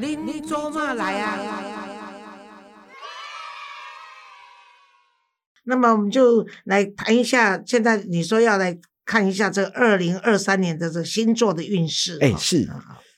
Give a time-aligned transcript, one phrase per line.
[0.00, 1.38] 您做嘛来啊？
[5.64, 12.16] 那么我们就来谈一下，现在你说要来看一下这二零二三年的这星座的运势。
[12.20, 12.68] 哎，是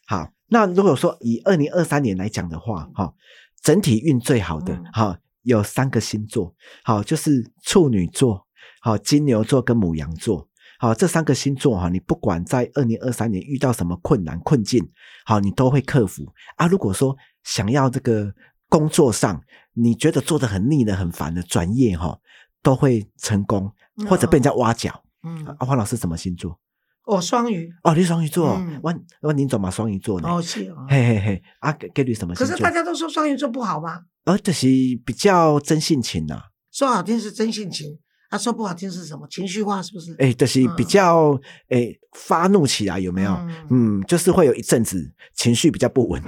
[0.06, 0.32] 好。
[0.48, 3.14] 那如果说以二零二三年来讲的话，哈，
[3.62, 8.46] 整体运最好的哈有三个星座，好，就是处女座、
[8.80, 10.49] 好金牛座跟母羊座。
[10.80, 14.82] 好，这三个星座哈，你不管在二零二三年遇到什么困难困境，
[15.26, 16.24] 好，你都会克服
[16.56, 16.66] 啊。
[16.66, 18.32] 如果说想要这个
[18.66, 19.42] 工作上，
[19.74, 22.18] 你觉得做的很腻的、很烦的转业哈，
[22.62, 23.70] 都会成功，
[24.08, 25.04] 或者被人家挖角。
[25.22, 26.58] 嗯，阿黄老师什么星座？
[27.04, 27.70] 哦，双鱼。
[27.82, 28.58] 哦，你双鱼座。
[28.82, 30.30] 我我您怎么，双鱼座呢？
[30.30, 30.72] 哦，是。
[30.88, 32.34] 嘿嘿嘿，啊，给你什么？
[32.34, 34.00] 可是大家都说双鱼座不好吗？
[34.24, 34.66] 呃，就是
[35.04, 36.44] 比较真性情呐。
[36.72, 37.98] 说好听是真性情。
[38.30, 40.14] 他说不好听是什么情绪化是不是？
[40.20, 43.32] 哎，就是比较哎发怒起来有没有？
[43.70, 46.22] 嗯，就是会有一阵子情绪比较不稳。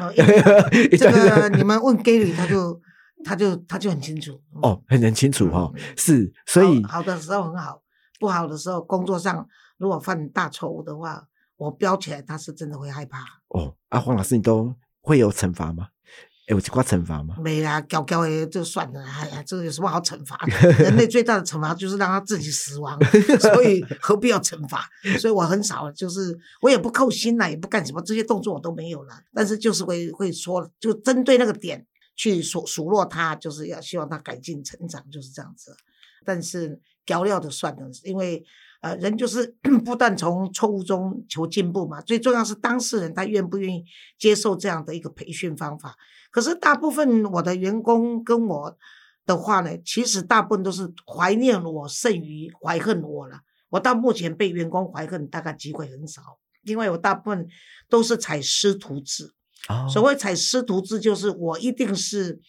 [0.98, 2.80] 这个你们问 Gary，他就
[3.24, 4.42] 他就他就很清楚。
[4.60, 7.80] 哦，很很清楚哈，是所以好的时候很好，
[8.18, 9.46] 不好的时候工作上
[9.78, 11.24] 如果犯大错误的话，
[11.56, 13.20] 我飙起来他是真的会害怕。
[13.48, 15.86] 哦，阿黄老师，你都会有惩罚吗？
[16.46, 17.36] 有这块惩罚吗？
[17.38, 19.02] 没啦，教教的就算了。
[19.04, 20.70] 哎呀，这个有什么好惩罚的？
[20.82, 22.98] 人类最大的惩罚就是让他自己死亡，
[23.40, 24.88] 所以何必要惩罚？
[25.20, 29.14] 所以我很少，就是我也不扣心啦，也不干什么，这些动作我都没有了。
[29.32, 35.76] 但是就是会会说，就针对那个点去数数落他，就是要希望他改进成长，就是这样子。
[36.24, 38.44] 但是教料的算了，因为
[38.80, 42.00] 呃，人就是 不断从错误中求进步嘛。
[42.00, 43.84] 最重要是当事人他愿不愿意
[44.18, 45.96] 接受这样的一个培训方法。
[46.32, 48.76] 可是大部分我的员工跟我
[49.26, 53.42] 的话呢，其实大部分都是怀念我胜于怀恨我了。
[53.68, 57.46] 我到目前被员工怀恨大概机会很少，因为我大部分
[57.88, 59.34] 都是采师徒制。
[59.92, 62.40] 所谓采师徒制，就是我一定是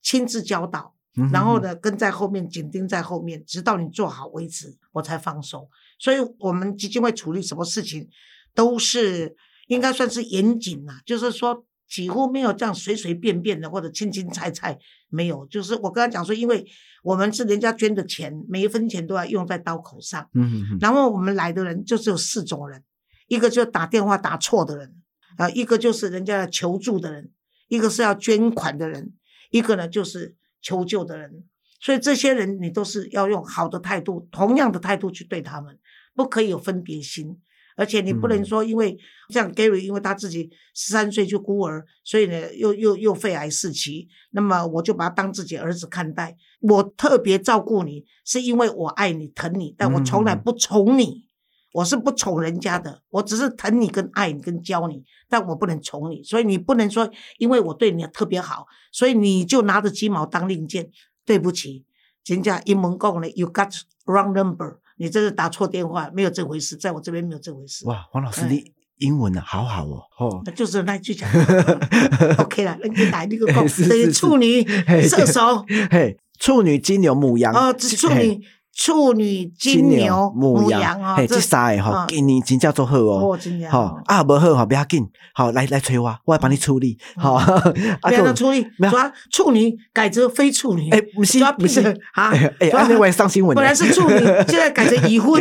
[0.00, 0.94] 亲自教导，
[1.32, 5.68] 然后呢跟在后面紧盯在后面，直到你做好为止，我才放手。
[5.98, 8.08] 所以我们基金会处理什么事情，
[8.54, 11.66] 都是应该算是严谨啊，就是说。
[11.92, 14.78] 几乎没有这样随随便便的或者轻轻菜菜，
[15.10, 15.44] 没有。
[15.48, 16.64] 就是我跟他讲说，因为
[17.02, 20.26] 我们是人家捐的钱，每一分钱都要用在刀口上。
[20.32, 20.78] 嗯哼。
[20.80, 22.82] 然后我们来的人就只有四种人，
[23.28, 24.94] 一个就打电话打错的人，
[25.36, 27.30] 啊，一个就是人家求助的人，
[27.68, 29.12] 一个是要捐款的人，
[29.50, 31.44] 一个呢就是求救的人。
[31.78, 35.78] 所以这些人你都是要用好的态度，同样的态度去对他们，
[36.14, 37.38] 不可以有分别心。
[37.76, 38.98] 而且你不能说，因为
[39.30, 46.36] 像 Gary，因为他自己十三岁就孤儿，所以呢，又又又肺癌四期，那么我就把他当自己儿子看待。
[46.60, 51.28] 我特别照顾你，是因为我爱你、疼你，但我从来不宠你。
[51.74, 56.22] 我是不宠人家的，我只是疼你、跟爱你、跟教你，但我不能宠你。
[56.22, 60.90] 所以你不能说，因为我对你特别好，所以你就拿着鸡毛当令箭。
[61.24, 61.86] 对不起，
[62.26, 63.72] 人家英文讲呢，You got
[64.04, 64.80] wrong number。
[65.02, 67.84] 你这是打错电话，没有这回事，在我这边没有这回事。
[67.86, 70.00] 哇，黄老师，你英文呢，好好哦。
[70.16, 71.28] 哦，就是那句讲
[72.38, 73.66] ，OK 了，那你打那个 等
[73.98, 74.64] 于，处女、
[75.02, 77.52] 射手，嘿，处女、金牛、母羊。
[77.52, 78.40] 哦，处女。
[78.74, 81.00] 处女、金牛、母羊。
[81.00, 83.38] 啊，嘿，这三个哈，今年真叫做好哦，
[83.70, 87.38] 好啊，不好哈，不要紧，好来来催我，我来帮你处理，好，
[88.02, 91.80] 不要处理，抓处女改成非处女，哎，不是不是。
[92.14, 94.18] 啊， 哎，那我也上新闻，本来是处女，
[94.48, 95.40] 现在改成已婚，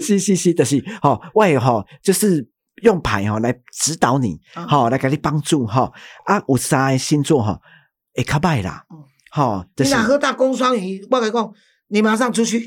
[0.00, 2.46] 是是是的是，好，我也哈，就是
[2.82, 5.90] 用牌哈来指导你，好来给你帮助哈，
[6.26, 7.58] 啊，有三个星座哈，
[8.14, 8.84] 会卡拜啦，
[9.30, 11.50] 好，你俩喝大公双鱼，我来讲。
[11.90, 12.64] 你马上出去，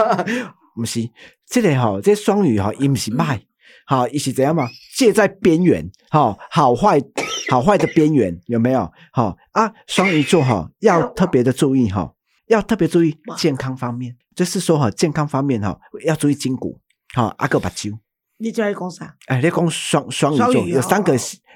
[0.76, 1.08] 不是，
[1.46, 3.42] 这个哈，这双鱼哈，伊不是卖，
[3.86, 4.68] 好，伊是怎样嘛？
[4.96, 7.00] 介在边缘，好，好坏，
[7.48, 8.90] 好坏的边缘有没有？
[9.12, 12.14] 好啊，双鱼座哈，要特别的注意哈，
[12.48, 16.78] 要特别注意健康方面，就是说哈，健康方面哈，要注意筋骨，
[17.14, 17.90] 好，阿哥把揪。
[18.36, 19.16] 你在讲啥？
[19.26, 21.14] 哎，你讲双双鱼座有三个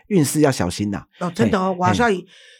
[0.08, 1.04] 运势要小心呐。
[1.20, 2.10] 哦，真的哦，晚上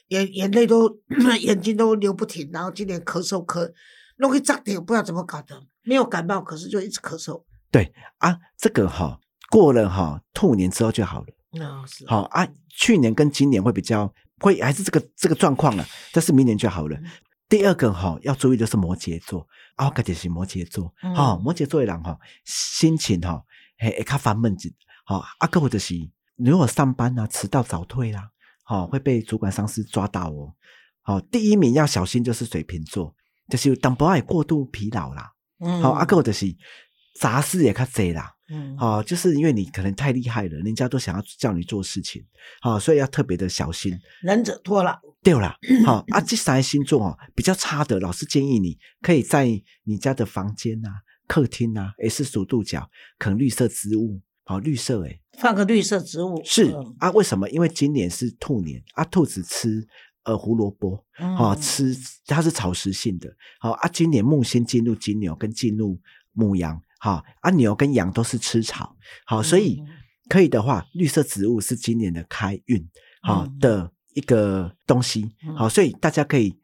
[0.08, 0.98] 眼眼泪都
[1.40, 3.70] 眼睛都流不停，然后今年咳嗽咳。
[4.16, 7.42] 容易炸掉，不知道怎么搞的，没有感冒，可是就一直咳嗽。
[7.70, 9.18] 对啊，这个哈
[9.50, 11.26] 过了哈兔年之后就好了。
[11.52, 16.98] 那是好啊，去年跟今年会比较会还是这个这个状况了，但是明年就好了。
[17.48, 19.46] 第二个哈要注意的是摩羯座
[19.76, 20.92] 啊，个就是摩羯座。
[21.14, 23.42] 好，摩羯座的人哈心情哈
[23.78, 24.72] 会会较烦闷子。
[25.04, 25.94] 好啊，个或者是
[26.36, 28.30] 如果上班啊迟到早退啦，
[28.62, 30.54] 好会被主管上司抓到哦。
[31.02, 33.14] 好，第一名要小心就是水瓶座。
[33.48, 35.32] 就是当不爱过度疲劳啦，
[35.82, 36.46] 好，阿哥就是
[37.20, 42.24] 杂事也较侪啦，嗯，哦，就是因为你可能太厉害了，人家都想要叫你做事情，
[42.60, 43.96] 好、所以要特别的小心。
[44.22, 45.56] 忍者脱了，对啦，
[45.86, 49.48] 好、啊，这三个星座哦比较差的，老师建议你可以在
[49.84, 50.90] 你家的房间啊、
[51.26, 56.42] 客厅啊，也是数度角，啃绿色植物，好、绿色诶，放个绿色植物。
[56.44, 56.96] 是、嗯。
[56.98, 57.48] 啊，为什么？
[57.50, 59.86] 因为今年是兔年啊，兔子吃
[60.24, 61.04] 呃胡萝卜，
[61.36, 61.60] 好、嗯。
[61.60, 63.28] 吃它是草食性的，
[63.60, 66.00] 好、啊，今年木星进入金牛跟进入
[66.32, 69.86] 母羊，好、啊，牛跟羊都是吃草，好、所以嗯。
[70.30, 72.88] 可以的话，绿色植物是今年的开运
[73.22, 73.58] 好、嗯。
[73.58, 76.58] 的一个东西，嗯好、所以大家可以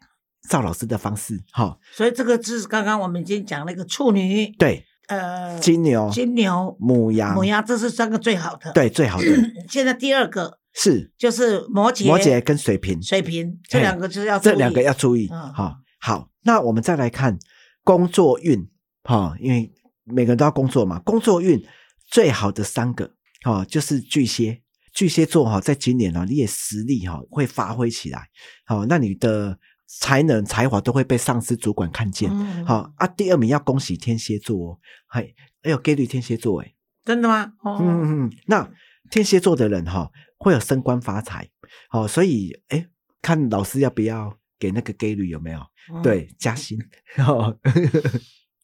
[0.49, 9.27] 照老师的方式，好、所以这个是刚刚我们已经讲那个处女，对，呃，金牛、金牛、母羊，母羊，这是三个最好的。，对，最好的。
[9.69, 15.29] 现在第二个是就是摩羯、摩羯跟水瓶，水瓶，这两个就是要这两个要注意。
[15.31, 17.39] 嗯好、好，那我们再来看
[17.85, 18.69] 工作运，
[19.05, 19.71] 哈、因为
[20.05, 21.63] 每个人都要工作嘛，工作运
[22.07, 24.63] 最好的三个，哈、就是巨蟹。
[24.93, 28.27] 巨蟹座哈、在今年呢、你也实力哈、会发挥起来，
[28.67, 29.57] 好、那你的
[29.87, 32.29] 才能才华都会被上司主管看见。
[32.33, 36.75] 嗯好、啊，第二名要恭喜天蝎座哦，嘿，哎呦，给率天蝎座哎，
[37.05, 37.53] 真的吗？
[37.63, 38.69] 哦，嗯嗯嗯，那
[39.11, 41.49] 天蝎座的人哈、会有升官发财，
[41.89, 42.87] 好、所以哎，
[43.21, 45.61] 看老师要不要给那个概率有没有？
[45.93, 46.79] 嗯，对，加薪。
[47.27, 47.59] 哦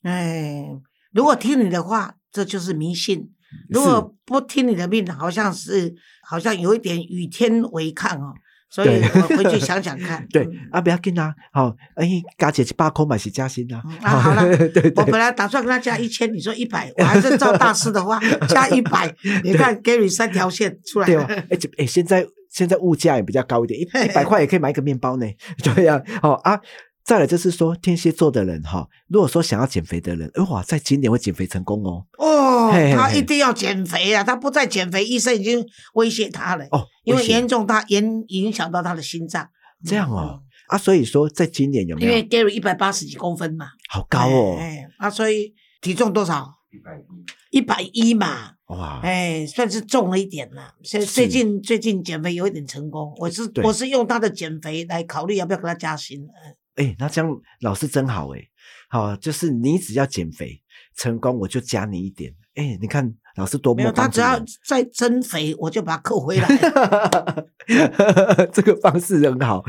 [0.03, 0.65] 哎，
[1.11, 3.29] 如果听你的话，这就是迷信；
[3.69, 8.33] 如果不听你的命，好像是好像有一点与天违抗哦。
[8.69, 10.27] 所以我回去想想看。
[10.31, 13.83] 对嗯啊，不要紧啊，好、哎，加姐一百块嘛是加薪啊。
[13.85, 19.15] 嗯啊好了 对对我本来打算跟他加一千，你说一百，我还是照大师的话 加一百。
[19.45, 21.35] 你看，Gary 三条线出来对哦，了。
[21.51, 25.27] 哎哎，现在现在物价也比较高一点，一一百块也可以买一个面包呢。
[25.63, 26.59] 对呀、哦啊，
[27.07, 32.05] 再来就是说天蝎座的人哈、如果说想要减肥的人，哎哇，在今年会减肥成功哦。
[32.19, 34.25] 哦嘿嘿，嘿他一定要减肥啊！
[34.25, 35.65] 他不再减肥，医生已经
[35.95, 36.67] 威胁他了。
[36.73, 39.49] 哦，因为严重他严影响到他的心脏。
[39.85, 44.57] 这样哦啊，所以说在今年有嗯，因为没有 Gary 一百八十几公分嘛，好高哦？
[44.59, 46.55] 哎，哎啊，所以体重多少？
[46.73, 50.75] 一百一一百一嘛，哇，哎，算是重了一点啦。
[50.83, 56.27] 所以最近最近减肥有一点成功，我是我是用他的减肥来考虑要不要给他加薪。
[56.77, 58.41] 嗯哎，那这样老师真好哎，
[58.89, 60.63] 好，就是你只要减肥
[60.97, 62.35] 成功，我就加你一点。
[62.55, 66.49] 哎，你看老师多没有，么他只要再增肥，我就把他扣回来。
[68.53, 69.63] 这个方式很好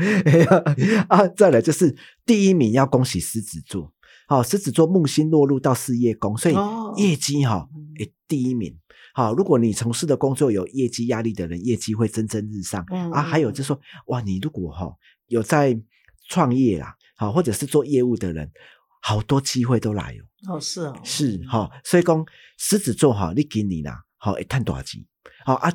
[1.08, 1.26] 啊！
[1.28, 1.94] 再来就是
[2.24, 3.92] 第一名要恭喜狮子座，
[4.26, 8.78] 好、狮子座木星落入到事业宫，所以哦业绩哈、嗯诶第一名。
[9.14, 13.20] 好，如果你从事的工作有业绩压力的人，业绩会蒸蒸日上、嗯啊。
[13.22, 14.88] 还有就是说，哇，你如果哈、
[15.26, 15.78] 有在
[16.28, 18.50] 创业啦，好，或者是做业务的人，
[19.02, 20.16] 好多机会都来
[20.46, 20.54] 哦。
[20.54, 22.24] 哦，是哦，是哈、所以讲
[22.58, 25.04] 狮子座哈、你给你啦，好会赚大钱，
[25.44, 25.70] 好啊，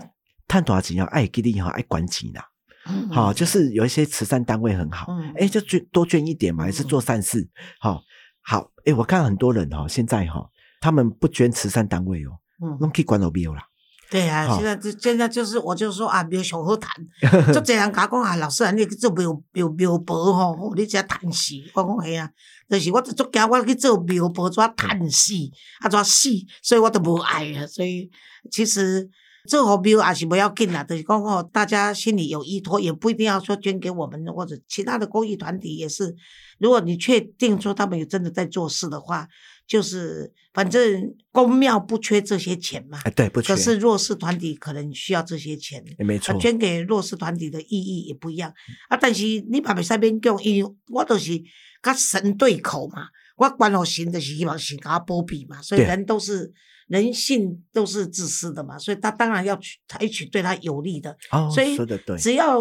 [0.48, 2.44] 探多少钱要，爱给你哈，爱管钱啦。
[2.86, 7.50] 嗯，好、就是有一些慈善单位很好，嗯哎、就捐多捐一点嘛，也是做善事。
[7.80, 8.02] 好、
[8.42, 10.50] 好，哎、我看很多人哈、现在哈、
[10.80, 13.68] 他们不捐慈善单位哦，嗯弄去管老庙啦。
[14.14, 16.94] 对啊，现在就现在就是我就说啊，庙上好谈，
[17.52, 21.56] 就这样甲我讲啊，老师啊，你去做庙庙庙婆吼，吼你只叹死。
[21.74, 22.30] 我讲嘿啊，
[22.70, 25.34] 就是我足惊我去做庙婆怎叹死，
[25.82, 26.30] 啊怎死，
[26.62, 27.66] 所以我都无爱啊。
[27.66, 28.08] 所以
[28.52, 29.10] 其实
[29.50, 36.16] 做好庙也是不要紧啦，就是讲哦，大家心里有依托，也不一定要说捐给我们或者其他的公益团体也是。
[36.60, 39.28] 如果你确定说他们有真的在做事的话，
[39.66, 43.00] 就是反正公庙不缺这些钱嘛。
[43.04, 48.54] 哎，对，不缺可，是弱势团体可能需要这些钱，哎没错啊，，捐给弱势团体的意义也不一样
[48.90, 48.98] 啊。
[48.98, 51.42] 但是你嘛袂使勉强，因为我都是
[51.82, 56.52] 跟神对口嘛，我管好神就是希望神给他保庇嘛，所以人都是
[56.88, 61.78] 人性都是自私的嘛，所以他当然要去采取对他有利的，哦，所以
[62.20, 62.58] 只要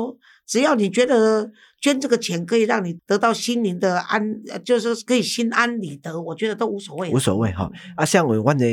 [0.47, 1.51] 只要你觉得
[1.81, 7.71] 捐这个钱可以让你得到心灵的安，呃就是说可以心安理得，我觉得都无所谓，无所谓哈。
[7.97, 8.65] 啊，像我问的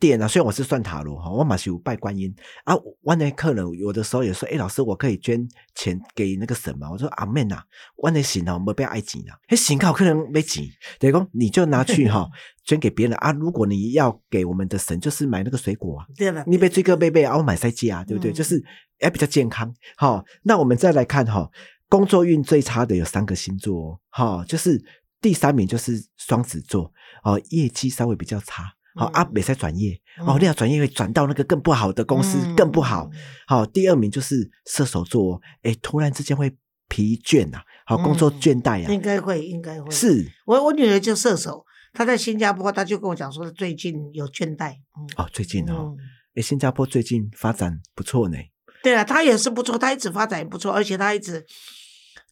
[0.00, 2.74] 店啊，虽然我是算塔罗哈，我马是有拜观音啊。
[3.02, 6.90] 万的客人有的时候也说，哎、老师，我可以捐钱给那个神吗？
[6.90, 7.62] 我说阿妹呐，
[8.02, 10.64] 阮的神哦，没必要爱钱啦，迄神靠可能没钱，
[10.98, 12.26] 等于讲你就拿去哈
[12.64, 13.30] 捐给别人啊。
[13.32, 18.32] 如果你要给我们的神，就是买那个水果啊，对吧，你被追个贝贝啊，我买塞鸡啊，对不对？
[18.32, 18.64] 嗯就是
[19.00, 19.70] 也比较健康。
[19.96, 21.50] 好，那我们再来看哈，
[21.90, 24.82] 工作运最差的有三个星座哦，哈，就是
[25.20, 26.90] 第三名就是双子座
[27.22, 28.64] 哦，业绩稍微比较差。
[28.96, 29.92] 好、嗯啊，没在转业
[30.26, 33.08] 哦，嗯你要转业会转到那个更不好的公司，嗯更不好。
[33.46, 36.56] 好，第二名就是射手座哦，哎，突然之间会
[36.88, 39.90] 疲倦呐、好，工作嗯倦怠啊，应该会，应该会。
[39.90, 44.72] 是我我女儿就射手，她在新加坡，她就跟我讲说最近有倦怠。
[44.72, 45.96] 嗯哦，最近哦，嗯，
[46.34, 48.36] 诶，新加坡最近发展不错呢。
[48.82, 51.44] 对啊，她也是不错，她一直发展也不错，而且她一直，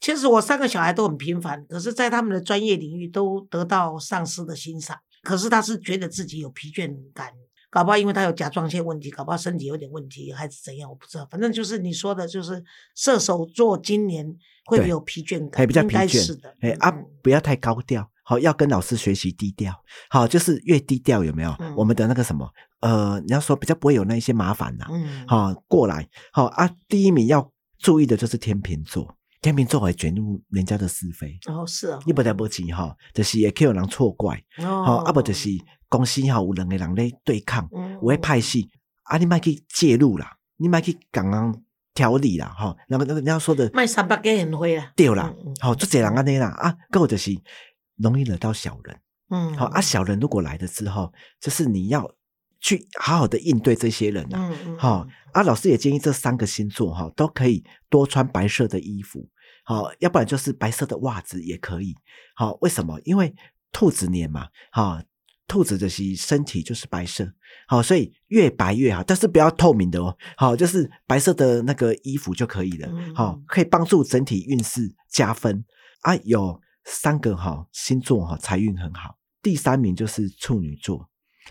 [0.00, 4.96] 其实我三个小孩都很平凡，可是，在他们的专业领域都得到上司的欣赏。
[5.22, 7.32] 可是他是觉得自己有疲倦感，
[7.70, 11.26] 搞不好因为他有甲状腺问题，搞不好身体有点问题，还是怎样，我不知道。
[11.30, 12.62] 反正就是你说的，就是
[12.94, 14.26] 射手座今年
[14.66, 16.54] 会对有疲倦感，还比较应疲倦该是的。
[16.60, 19.74] 哎啊嗯，不要太高调，好，要跟老师学习低调，
[20.08, 21.54] 好，就是越低调有没有？
[21.60, 22.48] 嗯我们的那个什么，
[22.80, 35.48] 呃，你要说比较不会有那一些麻烦呐、嗯，好，过来，好啊，第一名要注意的就是天秤座，天秤座会卷入人家的是非，哦是啊，你不得不急哈，就是也可以有人错怪，哦，啊不就是
[35.88, 37.92] 公司哈有两个人咧对抗，嗯。
[37.94, 38.68] 有会派系，
[39.04, 41.54] 啊你莫去介入啦，你莫去刚刚
[41.94, 47.30] 调理啦，哈，那个那个你要说的卖三百个很会啦，对啦嗯嗯，好，做这人安尼啦啊，够就是
[47.96, 49.00] 容易惹到小人。
[49.30, 52.10] 嗯，好啊，小人如果来了之后，就是你要
[52.60, 59.28] 去好好的应对这些人呐、嗯嗯，好、啊，老师也建议这三个星座哈、都可以多穿白色的衣服，
[59.64, 61.94] 好、要不然就是白色的袜子也可以。
[62.34, 63.00] 好、为什么？
[63.04, 63.34] 因为
[63.70, 65.04] 兔子年嘛，哈、
[65.46, 67.32] 兔子的是身体就是白色，
[67.68, 75.64] 好、所以越白越好，但是不要透明的哦，好、就是白色的那个衣服就可以了，嗯好、可以帮助整体运势加分
[76.02, 76.16] 啊。
[76.24, 81.08] 有三个哈、星座哈、财运很好，第三名就是处女座。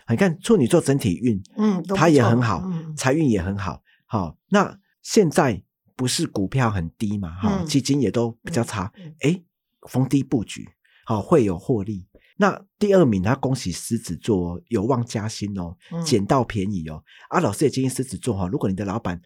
[0.09, 3.81] 你看处女座整体运，嗯，都不它也很好，嗯财运也很好。
[4.05, 5.61] 好，那现在
[5.95, 7.35] 不是股票很低嘛？
[7.35, 9.15] 哈、嗯基金也都比较差嗯嗯。
[9.21, 9.45] 诶，
[9.89, 10.67] 逢低布局，
[11.05, 12.07] 好会有获利。
[12.37, 17.03] 那第二名，他恭喜狮子座哦有望加薪哦，嗯捡到便宜哦。
[17.29, 19.19] 啊，老师也建议狮子座哈，如果你的老板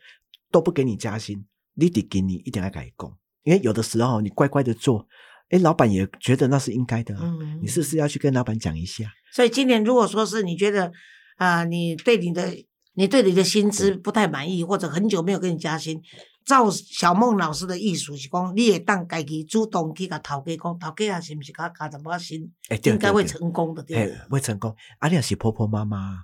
[0.50, 3.14] 都不给你加薪，你得给你一点来改工，
[3.44, 5.06] 因为有的时候你乖乖的做，
[5.52, 7.22] 诶，老板也觉得那是应该的、啊。
[7.24, 9.06] 嗯你是不是要去跟老板讲一下？
[9.32, 10.92] 所以今年如果说是你觉得
[11.38, 12.54] 啊、你对你的
[12.94, 16.00] 你对你的薪资不太满意，或者很久没有给你加薪，
[16.46, 24.76] 照小孟老师的意思是讲，你也当家己主动去甲头家讲，头家啊是不是甲加淡薄仔薪，诶，对应该会成功的，对会成功。
[25.00, 26.24] 啊，你也是婆婆妈妈，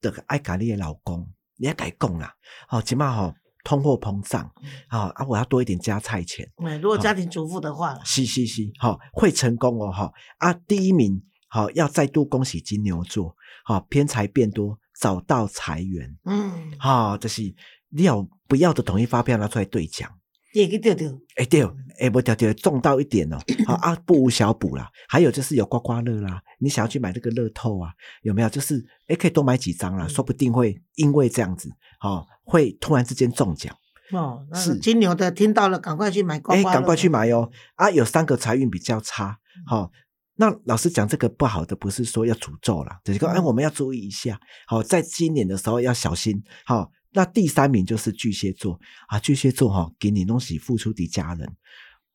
[0.00, 1.28] 得爱家你的老公，
[1.58, 2.34] 你也该讲啦。
[2.70, 3.32] 哦，起码吼，
[3.66, 4.48] 通货膨胀，
[4.86, 6.48] 啊啊，我要多一点加菜钱。
[6.62, 17.42] 嗯，如果家庭主妇的话啦，是是是，好、会成功哦，哈、啊，第一名，好、要再度恭喜金牛座，好、偏财变多，找到财源，嗯，好、就是
[17.88, 20.08] 你要不要的统一发票拿出来兑奖。
[20.56, 21.62] 你也去钓钓，哎对，
[22.00, 23.36] 哎不条条中到一点哦，
[23.68, 24.90] 好啊，不无小补啦。
[25.06, 27.90] 还有就是有刮刮乐啦，你想要去买这个乐透啊，
[28.22, 28.48] 有没有？
[28.48, 31.68] 就是哎可以多买几张啦，嗯说不定会因为这样子，
[32.00, 33.76] 哦，会突然之间中奖。
[34.12, 37.50] 哦，是金牛的听到了，赶快去买刮哎，刮乐，赶快去买哦！
[37.74, 39.90] 啊，有三个财运比较差，嗯好、
[40.36, 51.56] 那老师讲这个不好的，不是说要诅咒啦，只是说，哎，嗯我们要注意一下，好、在今年的时候要小心，好、那第三名就是巨蟹座啊，巨蟹座哈、给你东西付出的家人，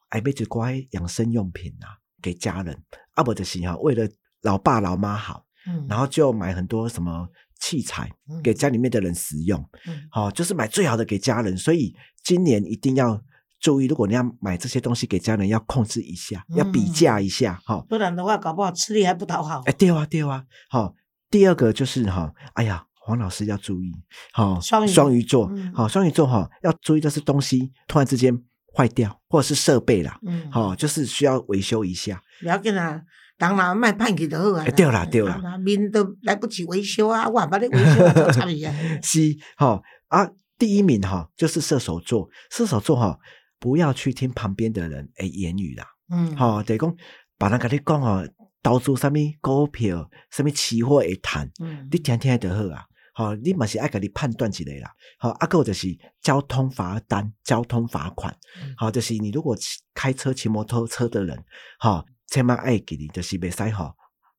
[0.10, 2.84] 哎，妹子乖养生用品啊，给家人，
[3.16, 4.08] 啊，不就是哈，为了
[4.42, 7.28] 老爸老妈好，嗯，然后就买很多什么
[7.60, 11.58] 器材嗯给家里面的人使用，嗯好、就是买最好的给家人。
[11.58, 13.22] 所以今年一定要
[13.60, 17.62] 注意，如果你要买这些东西给家人，要控制一下，要比嗯价一下。
[17.66, 19.72] 哈、不然的话，搞不好吃力还不讨好哎，。
[19.74, 20.44] 对啊，对啊。
[20.70, 20.96] 好、
[21.30, 23.91] 第二个就是哈、哎呀，黄老师要注意，
[24.31, 28.31] 好、双鱼双鱼座，嗯好、双鱼座哈、要注意的是东西突然之间
[28.75, 32.22] 坏掉，或者是设备啦，嗯，好、就是需要维修一下。
[32.41, 33.01] 不要紧啊，
[33.39, 34.63] 当然卖判去就好啊。
[34.63, 38.74] 哎对啦对啦人若面都来不及维修啊，我还把你维修啊， 做差别啊。
[39.01, 39.20] 是
[39.58, 40.29] 哈、啊，
[40.60, 43.17] 第一名哈、就是射手座，射手座哈、
[43.60, 46.96] 不要去听旁边的人诶言语啦，嗯，吼、就是讲
[47.39, 48.24] 把人跟你讲哦，
[48.62, 52.86] 投资什么股票、什么期货会谈，嗯，你听听就好啊。
[53.22, 54.92] 吼、你嘛是爱甲你判断一下啦。
[55.20, 55.88] 好、啊，还有就是
[56.22, 58.36] 交通罚单、交通罚款。
[58.62, 61.44] 嗯好、就是你如果骑开车、骑摩托车的人，
[61.80, 63.94] 好、千万爱给你就是别使吼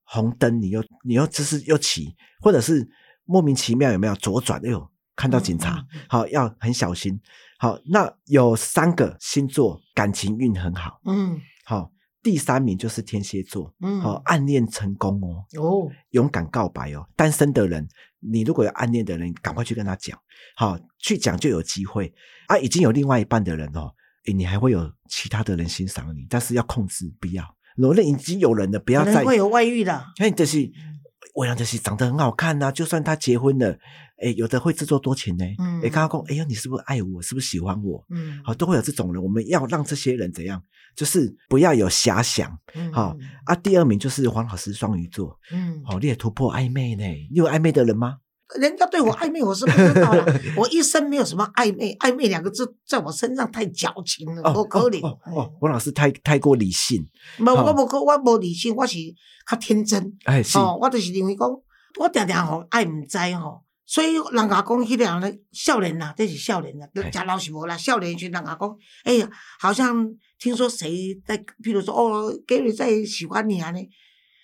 [0.05, 2.89] 红灯，你又你又就是又骑，或者是
[3.25, 4.61] 莫名其妙有没有左转？
[4.67, 7.21] 哎呦，看到警察好、要很小心。
[7.59, 17.05] 好，那有三个星座感情运很好，嗯好、第三名就是天蝎座，嗯，好、暗恋成功哦，哦，勇敢告白哦。
[17.17, 17.87] 单身的人，
[18.21, 20.17] 你如果有暗恋的人，赶快去跟他讲，
[20.57, 22.13] 好、去讲就有机会
[22.47, 22.57] 啊。
[22.57, 23.93] 已经有另外一半的人哦，
[24.27, 27.45] 诶你还会有其他的人欣赏你，但是要控制，不要。
[27.77, 30.05] 如果已经有人了，不要再会有外遇的。
[30.21, 30.71] 因为这是
[31.35, 33.79] 我想这是长得很好看呐、就算他结婚了，
[34.23, 37.21] 哎，有的会自作多情呢，嗯哎，刚刚讲，哎呀，你是不是爱我？
[37.21, 38.05] 是不是喜欢我？
[38.11, 39.23] 嗯，好，都会有这种人。
[39.23, 40.63] 我们要让这些人怎样？
[40.95, 42.57] 就是不要有遐想。
[42.75, 45.39] 嗯，好啊，第二名就是黄老师双鱼座。
[45.53, 47.05] 嗯，好，你也突破暧昧呢？
[47.05, 48.19] 你有暧昧的人吗？
[48.61, 50.27] 人家对我暧昧，我是不知道啦。
[50.59, 55.01] 我一生没有什么暧昧，暧昧两个字在我身上太矫情了，哦不可能。
[55.01, 57.03] 哦哦，哦黄老师太太过理性。
[57.39, 58.99] 无我无我无理性，我是
[59.51, 60.15] 较天真。
[60.25, 61.49] 哎，是，哦，我就是认为讲，
[61.99, 63.63] 我常常吼爱毋知吼，
[63.93, 67.77] 所以人家讲迄个人咧少年啦，这是少年啦，嘿假老是无啦。
[67.77, 69.31] 少年时人家讲，哎呀，
[69.61, 70.09] 好像
[70.39, 73.79] 听说谁在，譬如说哦，Gary 在喜欢你啊呢。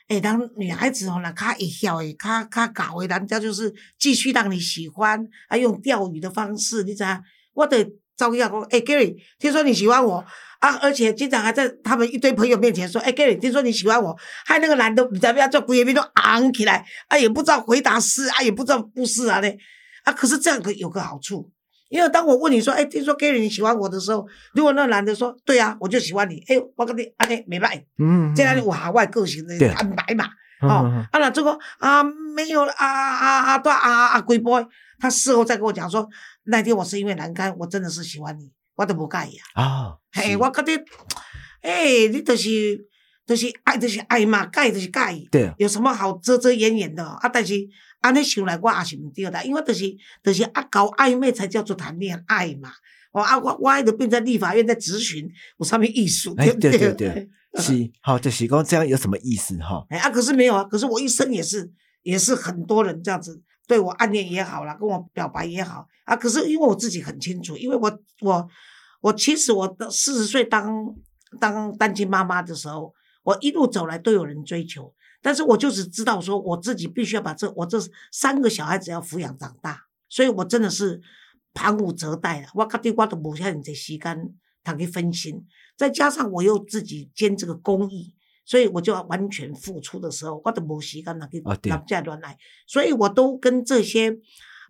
[0.08, 7.22] 哎，当女孩子吼，那较会晓诶，较较搞诶，人家就是继续让你喜欢，啊，用钓鱼的方式，你知影？
[7.54, 7.82] 我得
[8.18, 10.22] 照样讲，哎，Gary，听说你喜欢我。
[10.58, 19.56] 啊，而且经常还在他们一堆朋友面前说，哎，Gary，听说你喜欢我，害那个男的不知道要做规面都昂起来，啊，也不知道回答是啊，也不知道不是啊嘞，
[20.02, 21.48] 啊，可是这样可有个好处。
[21.90, 29.68] 因为当我问你说，哎，听说 Gary 你喜欢我的时候，如果那个男的说，对啊，我就喜欢你，哎，我跟你安尼没办法，嗯，这样我海外个性的对。
[29.68, 30.30] 坦白嘛，嗯
[30.60, 34.64] 哦，嗯啊，那这个啊没有了啊啊啊对啊啊啊龟 boy，
[34.98, 36.08] 他事后再跟我讲说，
[36.44, 40.84] 那天我是因为栏杆，我真的是喜欢你，我都不介意啊，啊，嘿，我觉得，
[41.62, 42.86] 哎，你就是
[43.26, 47.28] 就是爱就是爱嘛，介意就是介意，对，有什么好遮遮掩掩的啊？
[47.28, 47.54] 但是
[48.00, 49.84] 安尼想来，我也是毋对的，因为就是
[50.22, 52.70] 就是啊，搞暧昧才叫做谈恋爱嘛。
[53.10, 57.30] 哦啊，我我爱的变成立法院在质询，我上面艺术，哎对不对对对对
[57.62, 59.84] 是，好，就是讲这样有什么意思哈？
[59.90, 61.70] 哎啊，可是没有啊，可是我一生也是
[62.02, 68.48] 也是很多人这样子对我暗恋也好啦，跟我表白也好啊，可是因为我自己很清楚，因为我我
[69.00, 70.94] 我其实我的四十岁当
[71.38, 77.78] 当单亲妈妈的时候，我一路走来都有人追求，但是我就是知道说我自己必须要把这我这
[78.10, 81.00] 三个小孩子要抚养长大，所以我真的是
[81.52, 84.34] 旁无折带了，我确定我都无遐尼济时间
[84.70, 85.44] 通去分心，
[85.76, 88.14] 再加上我又自己兼这个公益。
[88.44, 92.34] 所以我就要完全付出的时候，我都没时间拿去哦对拿这乱来，
[92.66, 94.16] 所以我都跟这些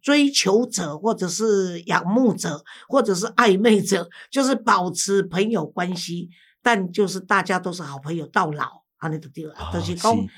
[0.02, 6.28] 追求者，或者是仰慕者，或者是暧昧者，就是保持朋友关系，
[6.60, 9.54] 但就是大家都是好朋友到老，安尼就对了。
[9.54, 10.28] 哦就是讲是，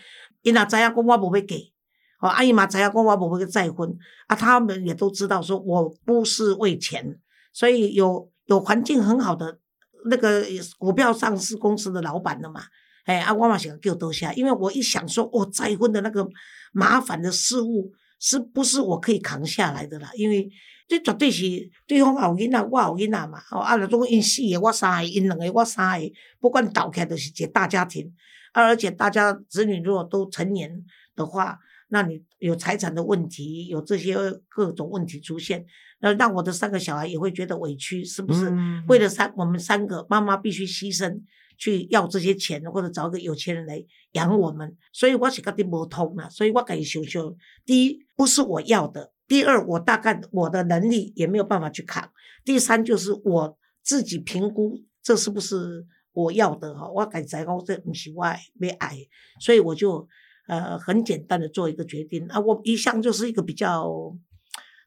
[0.43, 1.73] 伊若知影讲我无要给，
[2.21, 3.91] 哦，阿姨嘛知影讲我无要再婚，
[4.27, 7.19] 啊，他们也都知道说我不是为钱，
[7.55, 9.59] 所以有有环境很好的
[10.07, 10.45] 那个
[10.77, 12.61] 股票上市公司的老板的嘛。
[13.05, 16.29] 哎，啊，我嘛想叫多下，因为我一想说，哦，再婚的那个
[16.73, 20.11] 麻烦的事物，是不是我可以扛下来的啦？
[20.15, 20.49] 因为
[20.87, 21.45] 这绝对是
[21.87, 28.13] 对方有囡仔，我有囡仔嘛，哦，啊，那种因四个我三个，因两个我三个，不管倒起都是一个大家庭，
[28.53, 30.71] 啊，而且大家子女如果都成年
[31.17, 31.59] 的话，
[31.89, 34.15] 那你有财产的问题，有这些
[34.49, 35.65] 各种问题出现，
[36.01, 38.49] 那让我的三个小孩也会觉得委屈，是不是？
[38.51, 41.21] 嗯为了三我们三个，妈妈必须牺牲
[41.59, 46.29] 去要这些钱，或者找一个有钱人来养我们，所以我是觉得无通了。
[46.31, 47.37] 所以我己想想，
[47.67, 52.11] 第一不是我要的，第二我大概我的能力也没有办法去扛，
[52.45, 58.97] 第三就是我自己评估这是不是我要的哈，我感觉讲这不是我没爱，
[59.39, 60.09] 所以我就
[60.49, 63.87] 呃很简单的做一个决定啊，我一向就是一个比较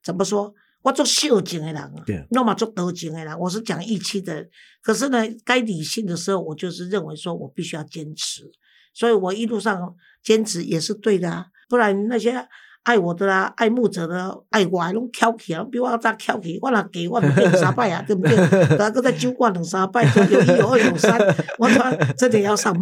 [0.04, 0.56] 怎么说？
[0.84, 4.50] 我做秀情的人啊对，那么做得情的人，我是讲义气的人。
[4.82, 8.52] 可是呢，该理性的时候，我就是认为说我必须要坚持，
[8.94, 12.48] 所以我一路上坚持也是对的啊，不然那些
[12.84, 18.36] 爱我的啦、爱慕者的爱我的拢翘起啊，比我早翘起，我若给我两三摆啊，对不对？
[18.78, 21.18] 大个再酒馆两三摆，就有一有二有三，
[21.58, 22.82] 我他真的要上报，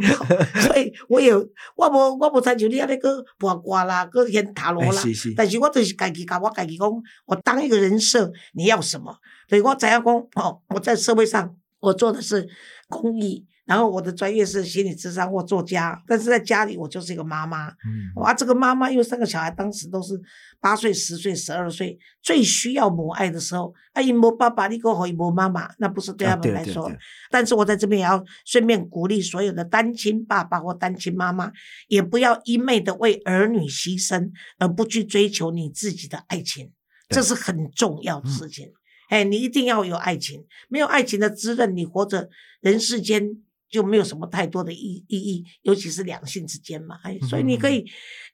[0.60, 1.32] 所以我也
[1.76, 4.90] 我无我无参像你安尼个八卦啦，个演塔罗啦。
[4.90, 6.90] 哎是是，但是我就是家己甲我家己讲，
[7.28, 9.16] 我当一个人设，你要什么？
[9.48, 10.04] 所以我知影讲，
[10.36, 12.48] 哦，我在社会上我做的是
[12.90, 17.70] 公益，然后我的专业是心理智商或作家，但是在家里我就是一个妈妈。
[17.70, 20.20] 嗯哇，这个妈妈因为三个小孩，当时都是
[20.60, 26.90] 八岁、十岁、十二岁，最需要母爱的时候，阿姨摸爸爸，你给我伊无妈妈，那不是对他们来说。
[26.90, 31.50] 对对但是我在这边也要顺便鼓励所有的单亲爸爸或单亲妈妈，
[31.88, 36.70] 也不要一昧的为儿女牺牲，而不去追求你自己的爱情，
[37.08, 38.74] 对这是很重要的事情。
[39.08, 42.30] 哎，你一定要有爱情，没有爱情的滋润，你活着
[42.60, 43.24] 人世间
[43.72, 47.00] 就没有什么太多的意意义，尤其是两性之间嘛。
[47.04, 47.86] 哎，所以你可以，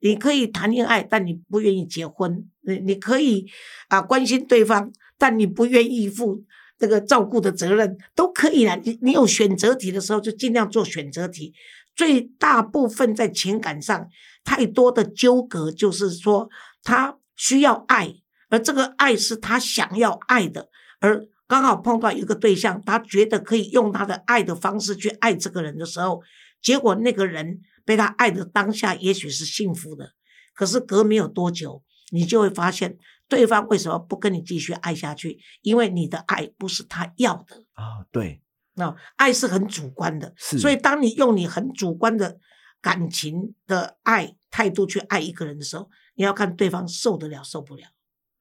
[0.01, 3.45] 你可以谈恋爱，但你不愿意结婚；你你可以
[3.87, 6.43] 啊关心对方，但你不愿意负
[6.79, 8.75] 这个照顾的责任，都可以啦。
[8.83, 11.53] 你你有选择题的时候，就尽量做选择题。
[11.95, 14.07] 最大部分在情感上
[14.43, 16.49] 太多的纠葛，就是说
[16.83, 18.13] 他需要爱，
[18.49, 20.69] 而这个爱是他想要爱的，
[20.99, 26.21] 而刚好碰到一个对象，他觉得可以用他的爱的方式去爱这个人的时候，
[26.61, 30.11] 结果那个人被他爱的当下也许是幸福的，
[30.53, 31.81] 可是隔没有多久，
[32.11, 32.97] 你就会发现
[33.29, 35.39] 对方为什么不跟你继续爱下去？
[35.61, 37.63] 因为你的爱不是他要的。
[37.73, 38.41] 啊，对，
[38.73, 42.37] 那、爱是很主观的，是所以当你用你很主观的
[42.81, 47.87] 感情的爱态度去爱一个人的时候，你要看对方受得了受不了。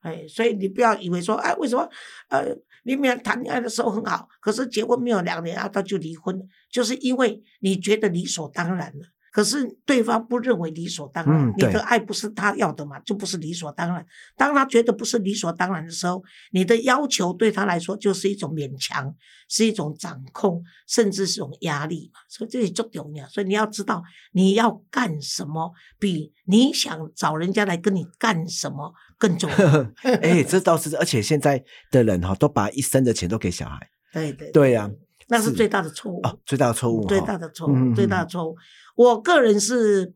[0.07, 1.89] 哎，所以你不要以为说，哎，为什么
[2.29, 6.41] 呃，你们谈恋爱的时候很好，可是结婚没有两年啊，他就离婚，
[6.71, 9.07] 就是因为你觉得理所当然了。
[9.37, 14.03] 可是对方不认为理所当然，嗯你的爱不是他要的嘛，就不是理所当然。
[14.35, 19.15] 当他觉得不是理所当然的时候，你的要求对他来说就是一种勉强，
[19.47, 22.21] 是一种掌控，甚至是一种压力嘛。
[22.31, 29.87] 所以这里重要，所以你要知道你要干什么，比你想找人家来跟你干什么更重要。
[30.23, 33.91] 哎，这倒是，而且现在的人哈，都把一生的钱都给小孩。
[34.15, 36.21] 对对对呀，是那是最大的错误。
[36.25, 38.57] 哦，最大的错误，最大的错误，嗯最大的错误。
[38.97, 40.13] 我个人是，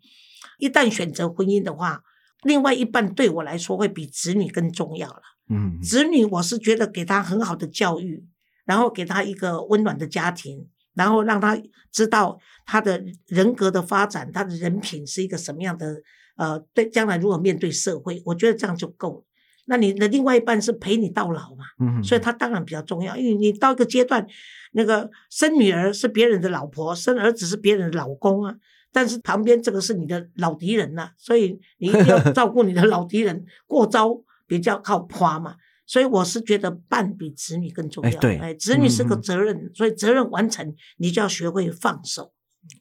[0.59, 2.03] 一旦选择婚姻的话，
[2.43, 5.23] 另外一半对我来说会比子女更重要了。
[5.49, 8.25] 嗯，子女我是觉得给他很好的教育，
[8.65, 16.03] 然后给他一个温暖的家庭，然后让他知道他的人格的发展，他的人品是一个什么样的。
[16.37, 19.25] 呃，对，将来如果面对社会，我觉得这样就够了。
[19.71, 21.65] 那你的另外一半是陪你到老嘛？
[21.79, 24.27] 嗯，所以他当然比较重要，因为你到一个阶段，
[24.73, 28.53] 那个生女儿是别人的老婆，生儿子是别人的老公啊，
[28.93, 34.11] 但是旁边这个是你的老敌人呐、所以你一定要照顾你的老敌人，过招
[34.49, 35.55] 比较靠夸嘛。
[35.87, 38.11] 所以我是觉得伴比子女更重要。
[38.11, 42.33] 哎对子女是个责任，所以责任完成，你就要学会放手。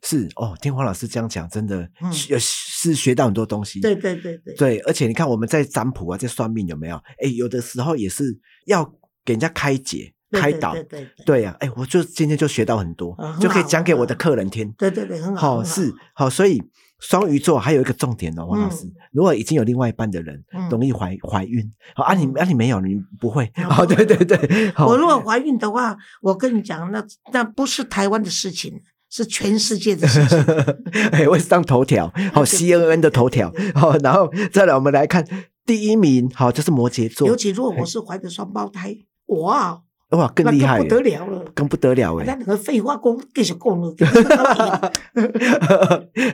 [0.03, 3.79] 是哦，听黄老师这样讲，真的嗯有是学到很多东西。
[3.79, 6.95] 对对对对，对，而且你看我们在占卜啊，在算命有没有？
[7.23, 8.85] 哎，有的时候也是要
[9.25, 10.73] 给人家开解、开导。
[10.73, 14.71] 对对对对呀、哎，我就今天就学到很多，就可以好讲给我的客人听。
[14.77, 15.57] 对对对，很好。
[15.57, 16.61] 好、是好，所以
[16.99, 21.63] 双鱼座还有一个重点哦，王老师，嗯如果已经有另外一半的人，嗯容易怀怀孕。
[21.95, 23.49] 好啊你，嗯啊你没有，你不会。
[23.55, 30.37] 嗯好、对对对，好我如果怀孕的话，我跟你讲，那那不是台湾的事情，是全世界的事情。
[31.11, 35.25] 哎，会上头条， 好对，CNN 的头条好，然后再来我们来看
[35.65, 38.95] 第一名，好，就是摩羯座尤，其如果我是怀着双胞胎，
[39.27, 41.51] 哇，哇，更那厉害不得了，了了。
[41.53, 43.95] 更不得了那哎，两个废话讲继续讲了，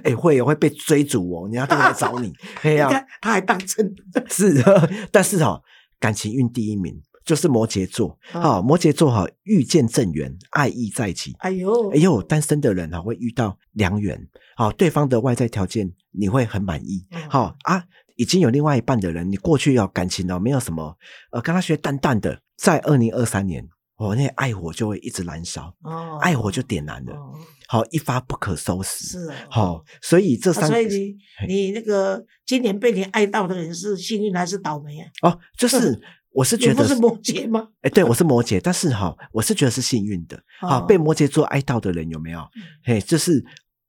[0.03, 2.33] 哎，会会被追逐哦，人家都来找你，
[2.63, 3.93] 哎呀，他还当真，
[4.29, 4.63] 是，
[5.11, 5.61] 但是哈、
[5.99, 11.33] 感情运第一名就是摩羯座，啊好、摩羯座哈、遇见正缘，爱意在一起。
[11.39, 11.89] 哎呦。
[11.91, 17.29] 哎，呦，单身的人哈、会遇到良缘，好、对方的外在条件你会很满意，嗯。
[17.29, 17.83] 好、啊，
[18.15, 20.95] 已经有另外一半的人，你过去要感情哦，没有什么，
[21.31, 27.33] 呃，跟他学淡淡的，在二零二三年，哦，那爱火就会一直燃烧，哦爱火就点燃了，哦。
[27.67, 35.09] 好、一发不可收拾，是啊，好、所以这啊三，所以你你那个今年被你爱到的人是幸运还是倒霉啊？
[35.23, 35.99] 哦，就是
[36.35, 37.69] 我是觉得不是摩羯吗？
[37.81, 40.37] 哎，对，我是摩羯，但是哈、我是觉得是幸运的。
[40.59, 42.39] 好、哦被摩羯座爱到的人有没有？
[42.83, 43.43] 嘿，就是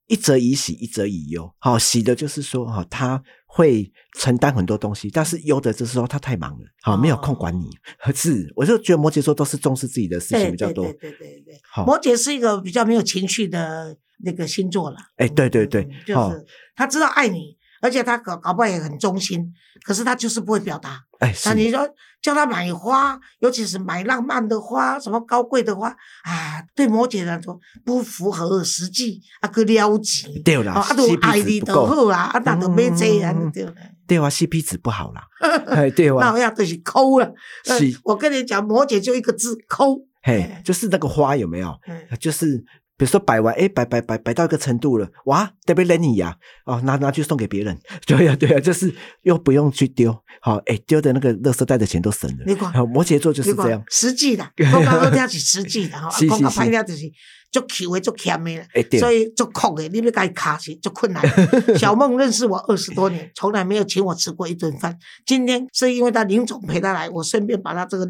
[0.07, 1.53] 一则以喜，一则以忧。
[1.59, 7.69] 好、喜的就是说哈、他会承担很多东西，但是忧的就是说他太忙了，好、没有空管你。
[8.15, 10.85] 是，我就觉得摩羯座都是重视自己的事情比较多。
[10.85, 14.97] 对对对对对，好、摩羯是一个比较没有情绪的那个星座了。
[15.17, 19.53] 哎对对对嗯就好是他知道爱你，而且他搞搞不好也很忠心，
[19.85, 21.01] 可是他就是不会表达。
[21.19, 21.89] 哎，那你说
[22.21, 25.89] 叫他买花，尤其是买浪漫的花，什么高贵的花
[26.25, 33.73] 啊，对摩羯来说不符合实际，啊个了钱，对啦啊啊都爱你就值不好啦，啊那就买这样嗯对了。
[34.07, 35.27] 对啊，CP 值不好啦。
[35.67, 37.27] 哎，对那啊我，要就是抠了。
[37.67, 39.97] 呃是我跟你讲，摩羯就一个字抠。
[40.23, 41.77] 嘿哎，就是那个花有没有？
[41.89, 42.65] 嗯就是
[42.99, 52.45] 比如说摆完，哎，摆摆摆摆到一个程度了，哇，特别扔你呀，哦，拿拿去送给别人， 对呀、对呀、就是又不用去丢，好，哎，丢的那个垃圾袋的钱都省了。
[52.47, 52.55] 你
[52.93, 57.13] 摩羯座就是这样，实际的， 讲到好听是实际的哈， 是讲到是是歹听就是
[57.53, 58.67] 足抠的、足欠的啦。
[58.75, 61.79] 哎，对，所以足酷的，你要甲伊卡是足困难的。
[61.79, 64.99] 小梦认识我二十多年，从来没有请我吃过一顿饭。
[65.25, 68.07] 今天是因为他林总陪他来，我顺便把他这个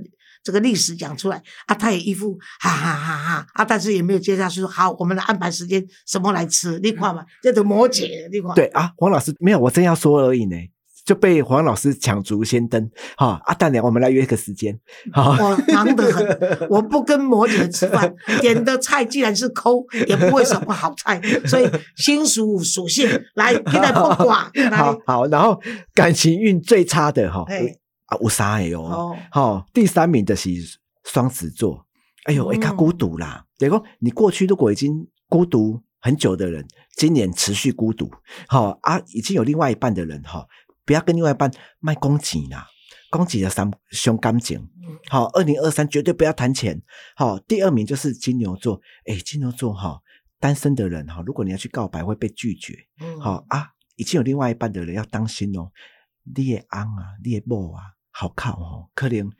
[0.46, 8.54] 这个历史讲出来啊，他也一副哈哈哈哈啊，但是也没有接下去说好，我们来安排时间什么来吃，你看嘛，这都摩羯，你看。
[8.54, 10.56] 对啊，黄老师没有，我正要说而已呢，
[11.04, 14.78] 就被黄老师抢足先登，好，阿蛋娘，我们来约个时间，
[15.12, 16.26] 好，我忙得很，
[16.70, 25.60] 我不跟摩羯吃饭，点的菜既然是抠，也不会什么好菜，所以新属属性来，现在不管好，好，然后
[25.92, 30.50] 感情运最差的哈哎，啊，有三个哦哦，好、第三名的是
[31.04, 31.86] 双子座，
[32.24, 33.44] 哎呦，会较嗯孤独啦。
[33.58, 36.66] 等于说，你过去如果已经孤独很久的人，
[36.96, 38.10] 今年持续孤独，
[38.48, 40.46] 好、啊，已经有另外一半的人哈、
[40.84, 42.66] 不要跟另外一半卖攻击啦，
[43.10, 44.58] 攻击的三胸感情。
[44.58, 46.80] 嗯好，二零二三绝对不要谈钱。
[47.16, 50.00] 好，第二名就是金牛座，哎，金牛座哈、
[50.38, 52.74] 单身的人哈、如果你要去告白会被拒绝。
[53.00, 55.70] 嗯好、啊，已经有另外一半的人要当心哦，
[56.24, 57.82] 你的昂啊，你的某啊，
[58.18, 59.30] 好靠哦，可能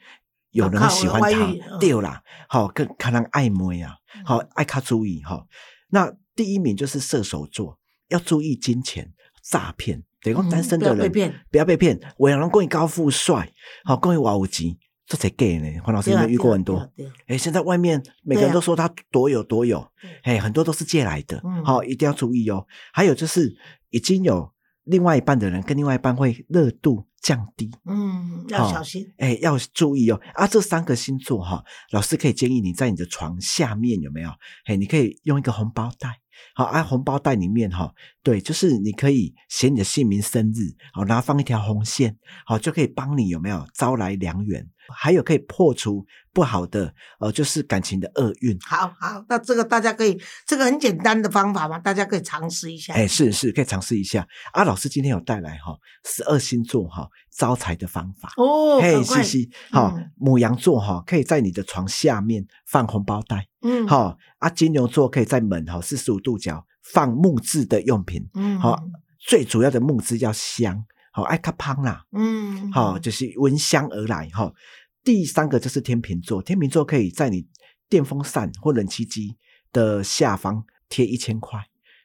[0.50, 1.78] 有人喜欢他，嗯。
[1.80, 5.46] 对啦，好、跟可能爱昧啊，好、爱卡注意哈、
[5.88, 9.10] 那第一名就是射手座，要注意金钱
[9.42, 11.34] 诈骗，等于讲嗯单身的人、不要被骗。
[11.50, 13.50] 不要被骗，我有人跟你高富帅，
[13.84, 16.76] 好、跟你哇有钱，这才 gay 呢，黄老师有没有遇过很多？
[16.76, 17.12] 对啊对啊。
[17.28, 21.64] 哎，现在外面每个人都说他多有多有对，哎，很多都是借来的，嗯。
[21.64, 22.66] 好、一定要注意哦。
[22.92, 23.56] 还有就是
[23.88, 24.52] 已经有
[24.84, 29.04] 另外一半的人跟另外一半会热度降低，嗯，要小心。
[29.18, 30.20] 哎，要注意哦。
[30.34, 34.30] 啊，这三个星座哈、老师可以建议你在你的床下面有没有？
[34.66, 36.20] 哎，你可以用一个红包袋。
[36.54, 48.58] 好，啊，红包袋里面哈、对，就是你可以写你的姓名、生日，好，然后放一条红线，好，就可以帮你有没有招来良缘，还有可以破除不好的呃，就是感情的厄运。
[48.60, 52.92] 好好，那这个大家可以，这个很简单的方法嘛，大家可以尝试一下。
[52.94, 54.26] 哎，是是，可以尝试一下。
[54.52, 58.32] 啊，老师今天有带来哈十二星座哈招财的方法。
[58.36, 68.78] 哦，嘿，赶快西西，好、嗯母羊座哈可以在你的床下面放红包袋，嗯，好、啊，金牛座可以在门哈四十五度角放木质的用品，嗯，好、
[69.18, 70.84] 最主要的木质要香，
[71.16, 74.52] 好、爱卡胖啦，嗯，好、就是闻香而来哈、
[75.02, 77.46] 第三个就是天秤座，天秤座可以在你
[77.88, 79.34] 电风扇或冷气机
[79.72, 81.58] 的下方贴一千块，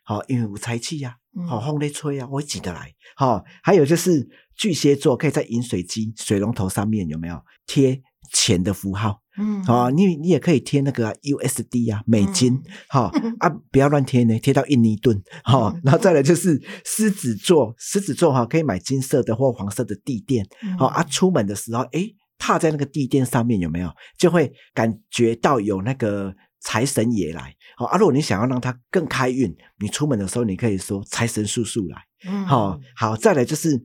[0.03, 1.45] 好、因为有财气呀、嗯。
[1.45, 2.93] 好、风在吹啊，我会挤得来。
[3.17, 7.37] 好、还有就是巨蟹座可以在饮水机水龙头上面有没有？
[7.67, 9.21] 贴钱的符号？
[9.37, 15.81] 嗯，好、你你也可以贴那个啊 USD 啊，美金嗯，好、 啊，不要乱贴呢，贴到印尼盾，好、嗯。
[15.85, 20.77] 然后再来就是狮子座，狮子座哈、可以买金色的或黄色的地垫，嗯。
[20.77, 33.81] 好、啊，出门的时候，诶，踏在那个地垫上面有没有，就会感觉到有那个财神爷来，好、啊，如果你想要让它更开运，你出门的时候你可以说财神叔叔来，嗯，好、好，再来就是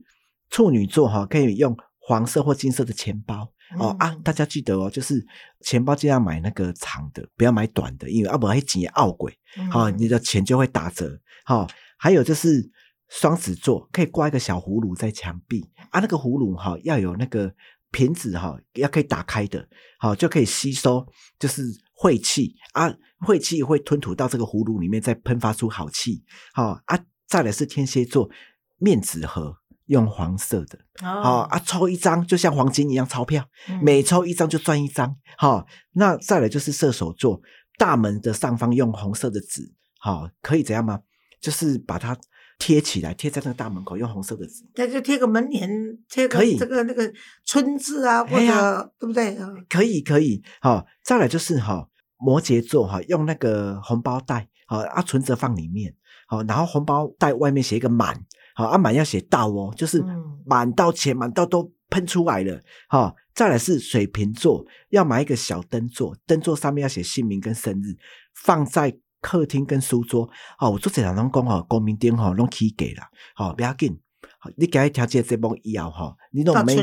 [0.49, 3.53] 处女座哈、可以用黄色或金色的钱包。
[3.77, 5.25] 哦啊嗯，大家记得哦，就是
[5.61, 11.19] 钱包尽量买那个长的，不要买短的，因为啊不然钱傲鬼，嗯好、你的钱就会打折。
[11.43, 12.69] 好、还有就是
[13.09, 17.53] 双子座可以挂一个小葫芦在墙壁啊，那个葫芦哈、要有那个
[17.91, 19.67] 瓶子哈、要可以打开的，
[19.99, 21.05] 好、就可以吸收
[21.39, 26.23] 就是晦气啊，晦气会吞吐到这个葫芦里面，再喷发出好气。
[26.53, 28.29] 好、啊，再来是天蝎座
[28.77, 29.57] 面纸盒。
[29.87, 35.15] 用黄色的，好、哦，啊，抽一张就像黄金一样钞票，嗯每抽一张就赚一张。
[35.37, 37.41] 好、那再来就是射手座，
[37.77, 40.99] 大门的上方用红色的纸，好、可以怎样吗？
[41.39, 42.17] 就是把它
[42.59, 44.65] 贴起来，贴在那个大门口，用红色的纸。
[44.75, 45.69] 那就贴个门帘，
[46.09, 47.13] 贴个可以这个那个
[47.45, 49.37] 春字啊，或者对不对？
[49.37, 50.43] 嗯可以，可以。
[50.59, 55.93] 好、再来就是哈、摩羯座哈、用那个红包袋，好、啊，存折放里面，
[56.27, 58.19] 好、然后红包袋外面写一个满，
[58.57, 67.95] 好、啊，满要写到哦，就是嗯满到钱满到都喷出来了，好、再来是水瓶座，要买一个小灯座，灯座上面要写姓名跟生日，
[68.33, 70.27] 放在客厅跟书桌。
[70.59, 73.95] 哦，我做这两拢讲哦，光明灯吼拢起给啦，好、不要紧。
[74.39, 76.75] 好你今日听这个节目以后吼，你都到没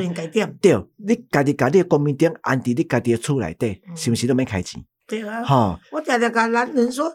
[0.60, 4.84] 对，你家己家己的光明灯安伫你家己的厝内底，嗯是不是都没开钱？
[5.08, 5.42] 对啊。
[5.42, 7.12] 哈、我常常跟男人说，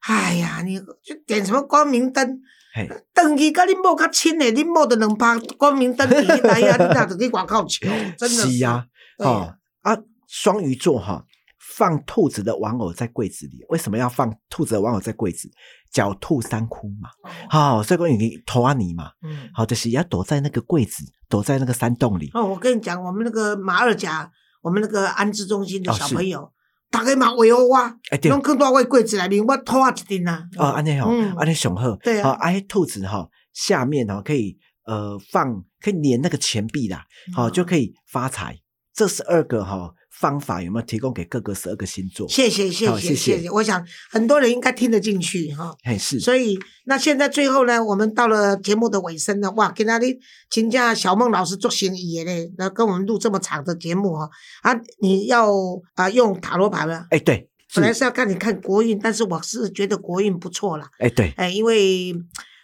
[0.00, 2.40] 哎呀，你就点什么光明灯，
[2.74, 8.58] 嘿，灯去跟恁某较亲的，恁某就两拍光明灯伫迄台啊，你哪就去外口求， 真的是。
[8.58, 8.86] 呀、
[9.18, 9.26] 对。
[9.26, 9.96] 哦啊，
[10.28, 11.24] 双鱼座哈、
[11.76, 15.50] 放兔子的玩偶在柜子里，为什么要放兔子的玩偶在柜子？
[15.92, 17.30] 狡兔三窟嘛，哦。
[17.50, 22.30] 好、所以讲你投啊你嘛，嗯，好、就是要躲在那个柜子，躲在那个山洞里。
[22.34, 24.30] 哦，我跟你讲，我们那个马二甲，
[24.62, 26.52] 我们那个安置中心的小朋友，
[26.90, 27.76] 大概嘛围殴我，
[28.10, 30.44] 哎对拢放到我的柜子内面，我拖啊一阵啊。
[30.56, 31.94] 哦，安尼吼，嗯安尼上好。
[31.96, 38.58] 对啊好，哎，兔子哈、下面哈、可以呃放，可以粘那个钱币啦，好、嗯就可以发财。
[38.92, 42.28] 这十二个哈、方法有没有提供给各个十二个星座？
[42.28, 43.40] 谢谢谢好谢谢。
[43.40, 45.74] 谢我想很多人应该听得进去哈。
[45.82, 50.18] 嘿，是，所以，那现在最后呢，我们到了节目的尾声了，哇，给那里
[50.50, 54.28] 请假小孟老师做行医嘞，那跟我们录这么长的节目哈，
[54.60, 55.50] 啊，你要
[55.94, 57.06] 啊用塔罗牌吗？
[57.08, 62.14] 哎，对，本来是要看你看国运，但是我是觉得国运不错啦，哎，对，哎，因为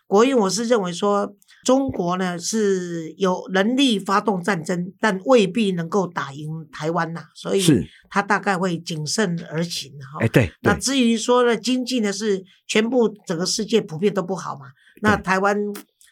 [0.06, 1.34] 国运我是认为说
[1.66, 7.60] 中国呢是有能力发动战争，但未必能够打赢台湾呐，所以
[8.08, 10.18] 他大概会谨慎而行哈。
[10.20, 14.66] 哎，对对，那至于说呢，经济呢是全部整个世界普遍都不好嘛，
[15.02, 15.58] 那台湾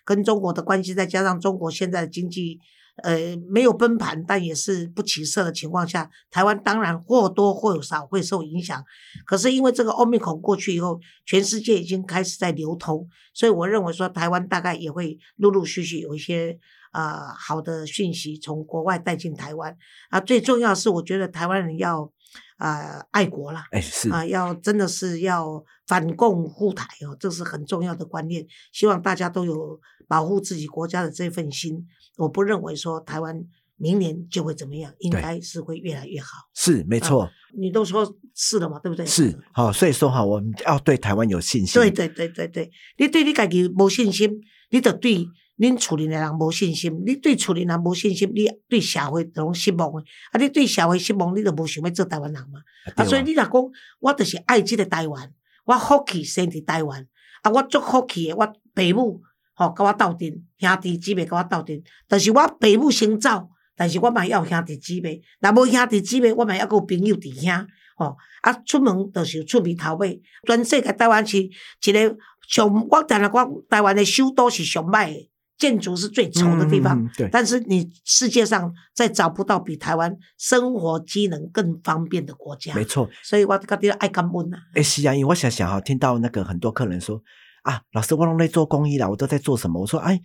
[0.05, 2.59] 跟中国的关系，再加上中国现在的经济。
[3.03, 8.85] 呃，没有崩盘，但也是不起色的情况下，台湾当然或多或少会受影响。
[9.27, 16.57] 可是因为这个欧米孔过去以后，全世界已经开始在流通，所以我认为说台湾大概也会陆陆续续有一些
[16.93, 19.77] 呃好的讯息从国外带进台湾
[20.11, 20.21] 啊。
[20.21, 22.09] 最重要是，我觉得台湾人要
[22.59, 28.47] 呃爱国啦，哎是啊，要真的是要反共护台哦，这是很重要的观念。
[28.73, 31.87] 希望大家都有保护自己国家的这份心。
[32.17, 33.45] 我不认为说台湾
[33.77, 36.49] 明年就会怎么样，应该是会越来越好。
[36.55, 39.05] 是没错，你都说是了嘛，对不对？
[39.05, 41.75] 是好，所以说哈，我们要对台湾有信心。
[41.81, 50.01] 对对对对对，你对你自己无信心，你就对恁厝里的人无信心，你对厝里人无信心，你对社会拢失望的。
[50.33, 52.61] 啊，你对社会失望，你就无想要做台湾人嘛。
[52.97, 53.53] 啊，对所以你若讲，
[54.01, 55.33] 我著是爱即个台湾，
[55.65, 57.07] 我福气生伫台湾，
[57.43, 59.23] 啊，我足福气的，我爸母
[59.55, 72.17] 吼甲我斗阵，兄弟姊妹甲我斗阵，但是我爸母先走，但是我嘛要有兄弟姊妹，若无兄弟姊妹，我嘛还有朋友弟兄，吼、啊，出门就是出面头尾，全世界台湾是一个
[72.49, 77.09] 上，我定定讲台湾的首都是上歹的，建筑是最丑的地方。
[77.31, 83.09] 但是你世界上再找不到比台湾生活机能更方便的国家，没错。
[83.23, 84.57] 所以我觉得爱感恩呐。
[84.75, 87.23] 哎，是啊，因为我想想哈，听到那个很多客人说
[87.63, 89.81] 啊，老师我都在做公益啦，我都在做什么？
[89.81, 90.21] 我说哎，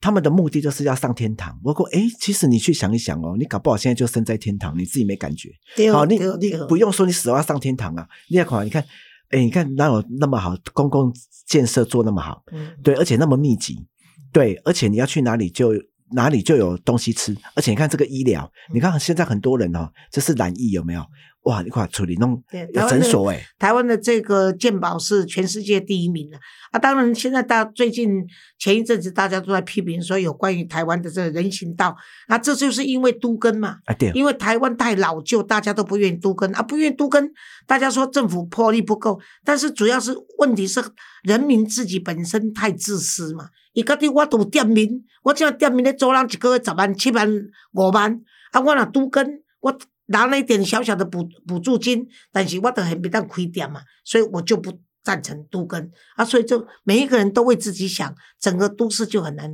[0.00, 1.58] 他们的目的就是要上天堂。
[1.64, 5.48] 我说哎，其实你去想一想哦，你搞不好现在就身在天堂，你自己没感觉。
[5.74, 6.18] 对好，你
[6.68, 8.84] 不用说你死后要上天堂啊，你要看，你看，
[9.30, 11.12] 哎，你看哪有那么好公共
[11.46, 12.42] 建设做那么好？
[12.52, 13.86] 嗯，对，而且那么密集，
[14.36, 15.72] 对，而且你要去哪里就
[16.10, 21.00] 哪里就有东西吃，而且你看这个医疗，你看现在很多人哦，这是染疫有没有？
[21.46, 26.36] 哇，你看处理弄有对台湾的诊所哎，台湾的这个健保是全世界第一名的
[26.72, 26.78] 啊！
[26.78, 28.26] 当然，现在大最近
[28.58, 37.30] 前一阵子大家都在批评说有关于台湾的这个人行道，那这就是因为都根嘛，啊对，因为台湾太老旧，大家都不愿意都根啊，不愿意都根，
[37.64, 40.82] 大家说政府魄力不够，但是主要是问题是
[41.22, 43.48] 人民自己本身太自私嘛。
[43.72, 44.88] 伊家己我都有店面，
[45.22, 47.30] 我这店面咧租人一个月十万、七万、
[47.74, 59.52] 五万，啊，我若都根，我拿了一点小小的补补助金，但是我都很不当亏点嘛，所以我就不赞成都跟啊，所以就每一个人都为自己想，整个都市就很难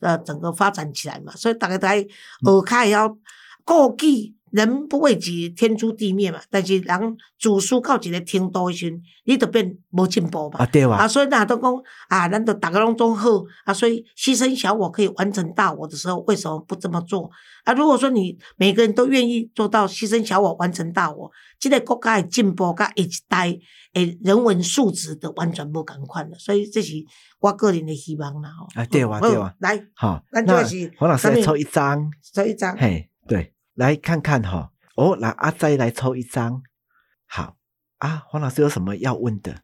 [0.00, 2.06] 呃整个发展起来嘛，所以大家在
[2.46, 3.16] 耳开要
[3.64, 4.34] 顾忌。
[4.54, 6.40] 人不为己，天诛地灭嘛。
[6.48, 10.60] 但是人自私到一个程度的时阵，你就变无进步嘛。
[10.60, 10.96] 啊对吧？
[10.96, 11.74] 啊，所以大家都讲
[12.08, 13.28] 啊，咱都大家拢总好
[13.64, 17.28] 啊，所以牺牲小我可以完成大我的时候，为什么不这么做
[17.64, 17.72] 啊？
[17.74, 23.58] 如果说你每个人都愿意做到牺牲小我完成大我，这个国家的进步甲一代
[23.94, 26.92] 诶人文素质的完全不共款了，所以这是
[27.40, 28.50] 我个人的希望啦。
[28.50, 36.62] 吼啊对吧好对哇来好，那就是黄老师抽一张，抽一张，嘿，对，来看看哈，哦，来阿仔来抽一张，
[37.26, 37.56] 好。
[37.98, 39.62] 啊，黄老师有什么要问的？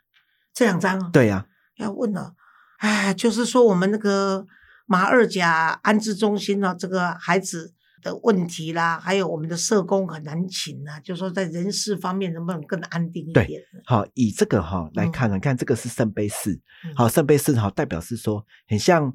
[0.54, 1.46] 这两张哦对呀，
[1.76, 2.34] 要问了，
[2.78, 4.46] 哎，就是说我们那个
[4.86, 13.60] 马二甲安置中心呢、这个孩子的问题啦，还有我们的社工很难请啊，就说在人事方面能不能更安定一点？
[13.84, 16.52] 好，以这个哈来看看，你看这个是圣杯四，
[16.84, 16.94] 嗯。
[16.96, 19.14] 好，圣杯四好代表是说很像，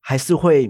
[0.00, 0.68] 还是会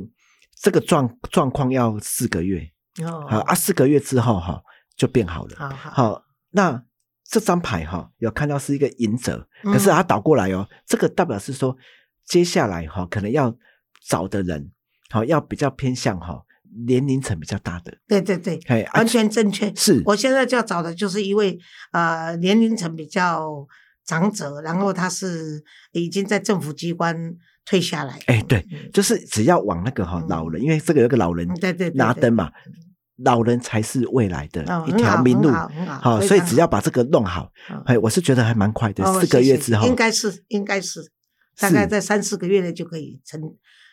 [0.61, 2.72] 这个状状况要四个月，
[3.03, 4.63] 哦，好啊，四个月之后哈
[4.97, 5.57] 就变好了。
[5.57, 6.85] 好好，好，那
[7.25, 11.77] 这张牌哈有看到是一个隐者，嗯可是它倒过来哦，这个代表是说
[12.27, 13.57] 接下来哈可能要
[14.07, 14.71] 找的人，
[15.09, 16.43] 好要比较偏向哈
[16.87, 19.75] 年龄层比较大的，对对对，哎，啊完全正确。
[19.75, 21.59] 是我现在就要找的就是一位
[21.93, 23.67] 呃年龄层比较
[24.05, 27.17] 长者，然后他是已经在政府机关
[27.65, 28.19] 退下来。
[28.27, 30.29] 哎对嗯，就是只要往那个哈嗯。
[30.29, 31.49] 老人，因为这个有个老人
[31.95, 32.51] 拿灯嘛，
[33.19, 35.51] 老人才是未来的哦，一条明路。
[36.01, 37.83] 好，所以只要把这个弄好，好。
[37.87, 39.87] 哎，我是觉得还蛮快的，哦四个月之后。
[39.87, 41.13] 应该是应该是。
[41.61, 43.39] 大概在三四个月内就可以成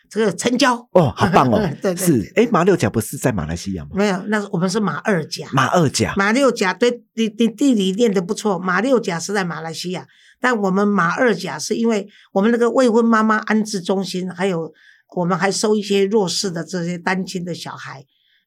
[0.08, 0.74] 这个成交。
[0.92, 1.60] 哦，好棒哦。
[1.94, 3.90] 是，哎，马六甲不是在马来西亚吗？
[3.92, 10.06] 没有，那我们是马二甲，马二甲，马六甲对你你地理念的不错，马六甲是在马来西亚，
[10.40, 14.72] 但我们马二甲是因为我们那个未婚妈妈安置中心，还有
[15.14, 18.04] 我们还收一些弱势的这些单亲的小孩，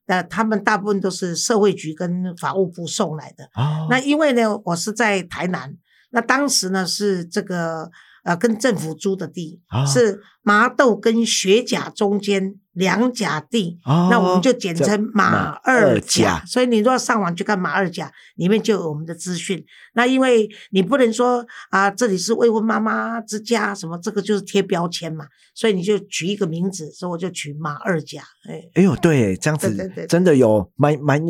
[0.08, 3.46] 那他们大部分都是社会局跟法务部送来的。
[3.56, 5.78] 哦，那因为呢，我是在台南，
[6.10, 7.92] 那当时呢是这个
[8.24, 16.40] 呃跟政府租的地，哦是麻豆跟学甲中间两甲地，哦那我们就简称马马二二甲。
[16.40, 19.64] 甲所以你如果上网去看马二甲，里面就有我们的资讯。
[19.94, 28.24] 那因为你不能说啊，这里是未婚妈妈之家，什么这个就是贴标签嘛，所以你就取一个名字，所以我就取马二甲。
[28.50, 31.22] 哎，哎呦，对，这样子真的有蛮蛮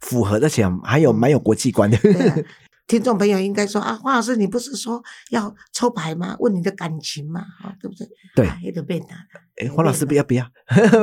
[0.00, 1.98] 符合，而且还有蛮有国际观的。
[2.90, 6.34] 听众朋友应该说啊，黄老师，你不是说要抽牌吗？
[6.40, 8.04] 问你的感情嘛，啊，对不对？
[8.34, 9.14] 对啊，有点被打。
[9.62, 10.44] 哎，黄老师不要不要，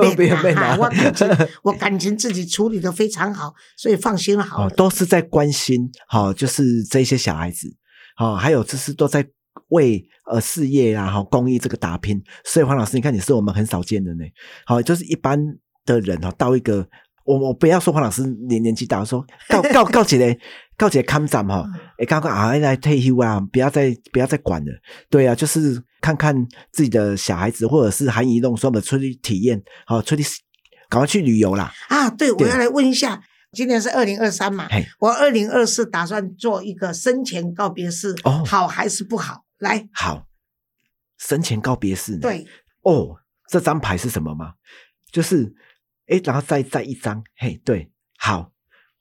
[0.02, 1.30] 被不要被打拿我感情
[1.64, 7.74] 我感情自己处理的非常好，所以放心好哦了。，都是在关心，好、就是这些小孩子，
[8.18, 9.26] 好、还有就是都在
[9.70, 12.22] 为呃事业啊，好、公益这个打拼。
[12.44, 14.26] 所以黄老师，你看你是我们很少见的呢，
[14.66, 15.40] 好、就是一般
[15.86, 16.86] 的人哈、到一个
[17.28, 20.36] 我我不要说黄老师年年纪大，我说告告告起来。
[20.80, 21.67] 告起来看站哈，
[21.97, 24.71] 哎，刚刚啊来退休啊，不要再不要再管了。
[25.09, 26.36] 对啊，就是看看
[26.71, 30.23] 自己的小孩子，或者是含饴弄孙的出去体验，好、出去
[30.88, 31.73] 赶快去旅游啦。
[31.89, 33.19] 啊，对，我要来问一下，
[33.53, 39.45] 今年是二零二三嘛嘿，我二零二四打算做一个生前告别式，哦好还是不好？
[39.57, 40.28] 来，好，
[41.17, 42.19] 生前告别式呢？
[42.21, 42.45] 对，
[42.84, 43.15] 哦，
[43.49, 44.53] 这张牌是什么吗？
[45.11, 45.51] 就是，
[46.08, 48.51] 哎，然后再再一张，嘿，对，好，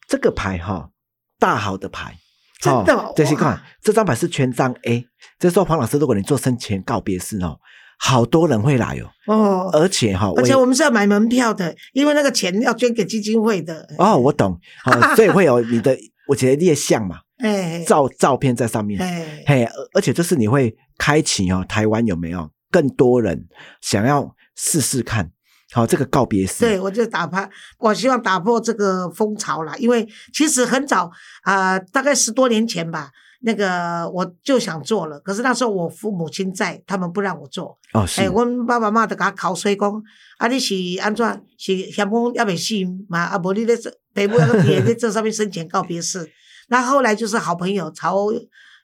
[0.09, 0.90] 这个牌哈、
[1.38, 2.16] 大好的牌，
[2.61, 3.40] 真的哦这是哇。
[3.40, 5.07] 看这张牌是权杖 A，
[5.38, 7.59] 这时候黄老师，如果你做生前告别式哦，
[7.98, 13.88] 好多人会来哦，哦，而且哈、而且我们是要买门票的，因为那个钱要捐给基金会的。
[13.98, 15.96] 哦，我懂，哦， 所以会有你的，
[16.26, 23.46] 我觉得列像嘛，哎，照照片在上面，哎，嘿，而而且就是你会开启哦，台湾有没有更多人
[23.80, 25.30] 想要试试看？
[25.76, 27.46] 好、这个告别式，对，我就打破，
[27.78, 29.76] 我希望打破这个风潮啦。
[29.76, 31.10] 因为其实很早
[31.42, 33.10] 啊、大概十多年前吧，
[33.42, 37.78] 那个我就想做了，可是那时候我父母亲在，他们不让我做。
[37.92, 40.02] 哦，是，哎，我爸爸妈妈就给他考水讲，
[40.38, 41.44] 啊，你是安怎？
[41.58, 42.74] 是嫌我还未死
[43.10, 43.24] 嘛？
[43.24, 46.26] 啊，无你咧做，爸母那个也在这上面生前告别式。
[46.68, 48.28] 那后来就是好朋友曹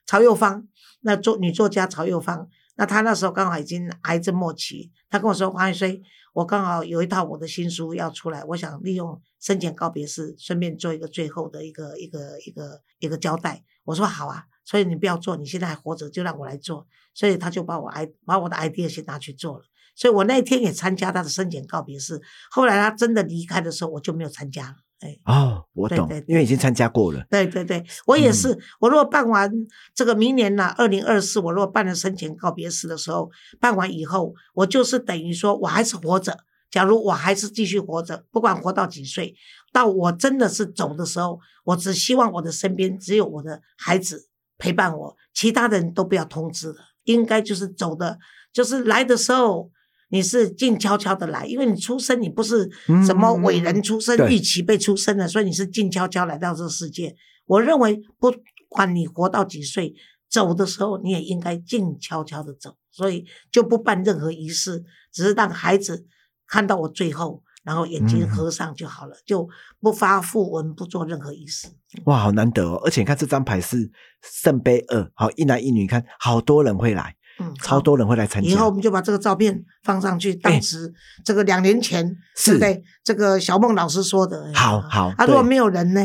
[0.05, 0.63] 曹幼芳，
[1.01, 6.01] 那作女作家曹幼芳，那她那时候刚好已经癌症末期，她跟我说黄海水，
[6.33, 13.63] 我刚好有一套我的新书要出来，我想利用生前告别式，顺便做一个最后的一个一个一个一个交代。
[13.85, 16.87] 我说好啊，所以你不要做，你现在还活着，就让我来做。
[17.13, 19.65] 所以他就把我 i 把我的 idea 先拿去做了。
[19.95, 22.19] 所以我那天也参加他的生前告别式。
[22.49, 24.75] 后来他真的离开的时候，我就没有参加了。
[25.03, 27.25] 哎，哦，我懂，对对对因为已经参加过了。
[27.29, 28.57] 对对对，我也是。
[28.79, 29.51] 我如果办完
[29.93, 33.29] 这个明年呢，二零二四，我如果办了生前告别式的时候，
[33.59, 36.37] 办完以后，我就是等于说我还是活着。
[36.71, 39.35] 假如我还是继续活着，不管活到几岁，
[39.71, 44.27] 到我真的是走的时候，我只希望我的身边只有我的孩子
[44.57, 46.75] 陪伴我，其他人都不要通知了。
[47.03, 48.17] 应该就是走的，
[48.53, 49.69] 就是来的时候
[50.13, 52.69] 你是静悄悄的来，因为你出生你不是
[53.03, 57.15] 什么伟人出生、预期被出生的，所以你是静悄悄来到这个世界。
[57.47, 58.31] 我认为不
[58.69, 59.95] 管你活到几岁，
[60.29, 66.05] 走的时候你也应该静悄悄的走，所以就不办任何仪式，只是让孩子
[66.45, 69.49] 看到我最后，然后眼睛嗯合上就好了，就
[69.81, 71.67] 不发讣文，不做任何仪式。
[72.05, 72.79] 哇，好难得哦！
[72.85, 73.91] 而且你看这张牌是
[74.21, 78.49] 圣杯二，好一男一女，你看好多人会来，嗯，超多人会来参加。
[78.49, 80.93] 以后我们就把这个照片放上去，当时
[81.25, 82.83] 这个两年前，哎是对不对？
[83.03, 84.45] 这个小孟老师说的。
[84.47, 86.01] 哎好好啊，如果对没有人呢？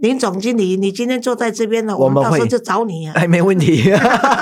[0.00, 3.12] 林总经理，你今天坐在这边了，我们到时候就找你啊。
[3.18, 3.82] 哎，没问题，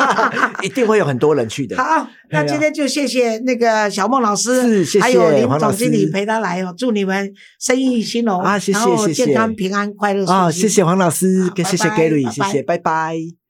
[0.61, 1.75] 一定会有很多人去的。
[1.79, 13.46] 好，那今天就谢谢那个小孟老师，是谢谢还有林总经理陪他来哦，祝你们生意兴隆啊谢谢然后谢谢健康平安快乐啊，谢谢黄老师谢谢 Gary，谢谢，拜拜。